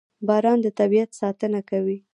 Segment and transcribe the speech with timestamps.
[0.27, 1.97] •باران د طبیعت ساتنه کوي.